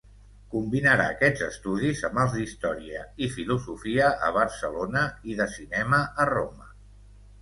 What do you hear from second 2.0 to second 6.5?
amb els d'història i filosofia a Barcelona i de cinema a